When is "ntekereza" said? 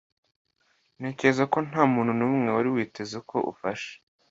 0.97-1.43